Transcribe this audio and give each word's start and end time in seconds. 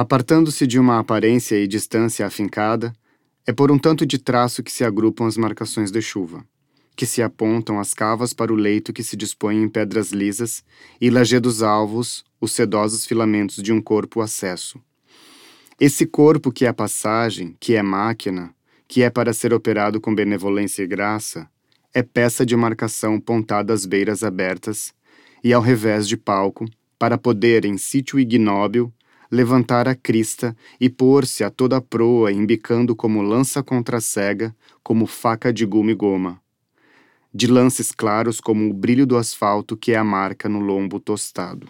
Apartando-se 0.00 0.64
de 0.64 0.78
uma 0.78 1.00
aparência 1.00 1.56
e 1.56 1.66
distância 1.66 2.24
afincada, 2.24 2.92
é 3.44 3.52
por 3.52 3.72
um 3.72 3.76
tanto 3.76 4.06
de 4.06 4.16
traço 4.16 4.62
que 4.62 4.70
se 4.70 4.84
agrupam 4.84 5.26
as 5.26 5.36
marcações 5.36 5.90
de 5.90 6.00
chuva, 6.00 6.46
que 6.94 7.04
se 7.04 7.20
apontam 7.20 7.80
as 7.80 7.94
cavas 7.94 8.32
para 8.32 8.52
o 8.52 8.54
leito 8.54 8.92
que 8.92 9.02
se 9.02 9.16
dispõe 9.16 9.56
em 9.60 9.68
pedras 9.68 10.12
lisas 10.12 10.62
e 11.00 11.10
lajedos 11.10 11.64
alvos, 11.64 12.24
os 12.40 12.52
sedosos 12.52 13.04
filamentos 13.04 13.56
de 13.56 13.72
um 13.72 13.82
corpo 13.82 14.20
acesso. 14.20 14.80
Esse 15.80 16.06
corpo 16.06 16.52
que 16.52 16.64
é 16.64 16.72
passagem, 16.72 17.56
que 17.58 17.74
é 17.74 17.82
máquina, 17.82 18.54
que 18.86 19.02
é 19.02 19.10
para 19.10 19.32
ser 19.32 19.52
operado 19.52 20.00
com 20.00 20.14
benevolência 20.14 20.84
e 20.84 20.86
graça, 20.86 21.50
é 21.92 22.04
peça 22.04 22.46
de 22.46 22.54
marcação 22.54 23.18
pontada 23.18 23.72
às 23.72 23.84
beiras 23.84 24.22
abertas 24.22 24.94
e 25.42 25.52
ao 25.52 25.60
revés 25.60 26.06
de 26.06 26.16
palco, 26.16 26.66
para 26.96 27.18
poder, 27.18 27.64
em 27.64 27.76
sítio 27.76 28.20
ignóbil, 28.20 28.92
levantar 29.30 29.86
a 29.86 29.94
crista 29.94 30.56
e 30.80 30.88
pôr-se 30.88 31.44
a 31.44 31.50
toda 31.50 31.76
a 31.76 31.80
proa, 31.80 32.32
embicando 32.32 32.96
como 32.96 33.22
lança 33.22 33.62
contra 33.62 33.98
a 33.98 34.00
cega, 34.00 34.54
como 34.82 35.06
faca 35.06 35.52
de 35.52 35.66
gume 35.66 35.94
goma. 35.94 36.40
De 37.32 37.46
lances 37.46 37.92
claros 37.92 38.40
como 38.40 38.68
o 38.68 38.74
brilho 38.74 39.06
do 39.06 39.16
asfalto 39.16 39.76
que 39.76 39.92
é 39.92 39.96
a 39.96 40.04
marca 40.04 40.48
no 40.48 40.60
lombo 40.60 40.98
tostado. 40.98 41.68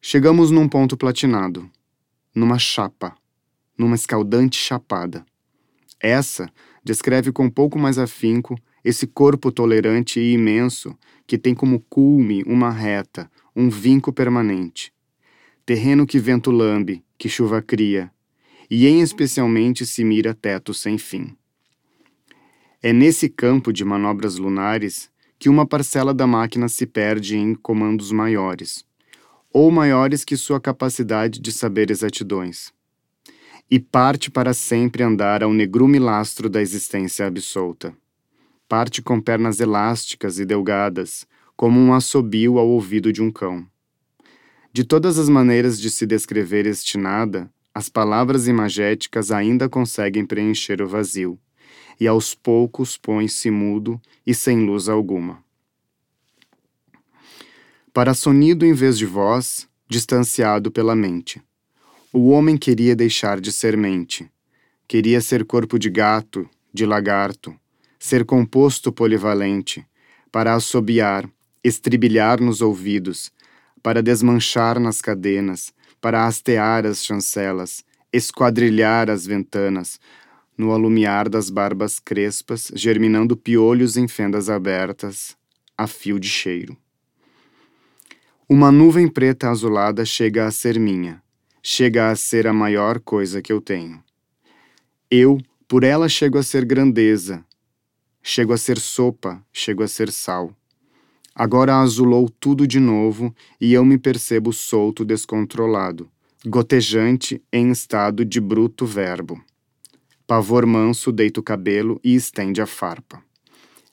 Chegamos 0.00 0.50
num 0.50 0.68
ponto 0.68 0.96
platinado, 0.96 1.68
numa 2.34 2.58
chapa, 2.58 3.16
numa 3.76 3.94
escaldante 3.94 4.58
chapada. 4.58 5.24
Essa 6.00 6.48
descreve 6.84 7.32
com 7.32 7.50
pouco 7.50 7.78
mais 7.78 7.98
afinco 7.98 8.56
esse 8.84 9.06
corpo 9.06 9.50
tolerante 9.50 10.20
e 10.20 10.32
imenso 10.32 10.96
que 11.26 11.36
tem 11.36 11.54
como 11.54 11.80
culme 11.80 12.42
uma 12.46 12.70
reta, 12.70 13.30
um 13.54 13.68
vinco 13.68 14.12
permanente. 14.12 14.92
Terreno 15.68 16.06
que 16.06 16.18
vento 16.18 16.50
lambe, 16.50 17.04
que 17.18 17.28
chuva 17.28 17.60
cria, 17.60 18.10
e 18.70 18.86
em 18.86 19.02
especialmente 19.02 19.84
se 19.84 20.02
mira 20.02 20.32
teto 20.32 20.72
sem 20.72 20.96
fim. 20.96 21.36
É 22.82 22.90
nesse 22.90 23.28
campo 23.28 23.70
de 23.70 23.84
manobras 23.84 24.38
lunares 24.38 25.10
que 25.38 25.46
uma 25.46 25.66
parcela 25.66 26.14
da 26.14 26.26
máquina 26.26 26.70
se 26.70 26.86
perde 26.86 27.36
em 27.36 27.54
comandos 27.54 28.10
maiores, 28.10 28.82
ou 29.52 29.70
maiores 29.70 30.24
que 30.24 30.38
sua 30.38 30.58
capacidade 30.58 31.38
de 31.38 31.52
saber 31.52 31.90
exatidões, 31.90 32.72
e 33.70 33.78
parte 33.78 34.30
para 34.30 34.54
sempre 34.54 35.02
andar 35.02 35.42
ao 35.42 35.52
negrume 35.52 35.98
lastro 35.98 36.48
da 36.48 36.62
existência 36.62 37.26
absolta. 37.26 37.94
Parte 38.66 39.02
com 39.02 39.20
pernas 39.20 39.60
elásticas 39.60 40.38
e 40.38 40.46
delgadas, 40.46 41.26
como 41.54 41.78
um 41.78 41.92
assobio 41.92 42.58
ao 42.58 42.66
ouvido 42.66 43.12
de 43.12 43.20
um 43.20 43.30
cão. 43.30 43.68
De 44.78 44.84
todas 44.84 45.18
as 45.18 45.28
maneiras 45.28 45.80
de 45.80 45.90
se 45.90 46.06
descrever 46.06 46.64
este 46.64 46.96
nada, 46.96 47.52
as 47.74 47.88
palavras 47.88 48.46
imagéticas 48.46 49.32
ainda 49.32 49.68
conseguem 49.68 50.24
preencher 50.24 50.80
o 50.80 50.86
vazio, 50.86 51.36
e 51.98 52.06
aos 52.06 52.32
poucos 52.32 52.96
põe-se 52.96 53.50
mudo 53.50 54.00
e 54.24 54.32
sem 54.32 54.64
luz 54.64 54.88
alguma. 54.88 55.42
Para 57.92 58.14
sonido 58.14 58.64
em 58.64 58.72
vez 58.72 58.96
de 58.96 59.04
voz, 59.04 59.68
distanciado 59.88 60.70
pela 60.70 60.94
mente. 60.94 61.42
O 62.12 62.28
homem 62.28 62.56
queria 62.56 62.94
deixar 62.94 63.40
de 63.40 63.50
ser 63.50 63.76
mente. 63.76 64.30
Queria 64.86 65.20
ser 65.20 65.44
corpo 65.44 65.76
de 65.76 65.90
gato, 65.90 66.48
de 66.72 66.86
lagarto, 66.86 67.52
ser 67.98 68.24
composto 68.24 68.92
polivalente, 68.92 69.84
para 70.30 70.54
assobiar, 70.54 71.28
estribilhar 71.64 72.40
nos 72.40 72.60
ouvidos, 72.60 73.32
para 73.82 74.02
desmanchar 74.02 74.78
nas 74.78 75.00
cadenas, 75.00 75.72
para 76.00 76.26
hastear 76.26 76.86
as 76.86 77.04
chancelas, 77.04 77.84
esquadrilhar 78.12 79.10
as 79.10 79.26
ventanas, 79.26 80.00
no 80.56 80.72
alumiar 80.72 81.28
das 81.28 81.50
barbas 81.50 81.98
crespas, 81.98 82.70
germinando 82.74 83.36
piolhos 83.36 83.96
em 83.96 84.08
fendas 84.08 84.50
abertas, 84.50 85.36
a 85.76 85.86
fio 85.86 86.18
de 86.18 86.28
cheiro. 86.28 86.76
Uma 88.48 88.72
nuvem 88.72 89.06
preta 89.06 89.50
azulada 89.50 90.04
chega 90.04 90.46
a 90.46 90.50
ser 90.50 90.80
minha, 90.80 91.22
chega 91.62 92.10
a 92.10 92.16
ser 92.16 92.46
a 92.46 92.52
maior 92.52 92.98
coisa 92.98 93.42
que 93.42 93.52
eu 93.52 93.60
tenho. 93.60 94.02
Eu, 95.10 95.38
por 95.68 95.84
ela, 95.84 96.08
chego 96.08 96.38
a 96.38 96.42
ser 96.42 96.64
grandeza, 96.64 97.44
chego 98.22 98.52
a 98.52 98.58
ser 98.58 98.78
sopa, 98.78 99.44
chego 99.52 99.82
a 99.82 99.88
ser 99.88 100.10
sal. 100.10 100.52
Agora 101.38 101.76
azulou 101.76 102.28
tudo 102.28 102.66
de 102.66 102.80
novo 102.80 103.32
e 103.60 103.72
eu 103.72 103.84
me 103.84 103.96
percebo 103.96 104.52
solto, 104.52 105.04
descontrolado, 105.04 106.10
gotejante 106.44 107.40
em 107.52 107.70
estado 107.70 108.24
de 108.24 108.40
bruto 108.40 108.84
verbo. 108.84 109.40
Pavor 110.26 110.66
manso 110.66 111.12
deita 111.12 111.38
o 111.38 111.42
cabelo 111.42 112.00
e 112.02 112.16
estende 112.16 112.60
a 112.60 112.66
farpa. 112.66 113.22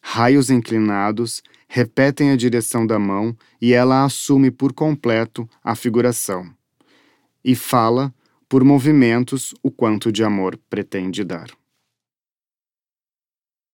Raios 0.01 0.49
inclinados 0.49 1.43
repetem 1.67 2.31
a 2.31 2.35
direção 2.35 2.85
da 2.85 2.97
mão 2.97 3.37
e 3.61 3.73
ela 3.73 4.03
assume 4.03 4.49
por 4.49 4.73
completo 4.73 5.47
a 5.63 5.75
figuração. 5.75 6.51
E 7.43 7.53
fala, 7.53 8.11
por 8.49 8.63
movimentos, 8.63 9.53
o 9.61 9.69
quanto 9.69 10.11
de 10.11 10.23
amor 10.23 10.57
pretende 10.67 11.23
dar. 11.23 11.51